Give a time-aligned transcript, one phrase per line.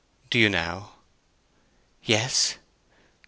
[0.31, 0.95] "Do you now?"
[2.05, 2.57] "Yes."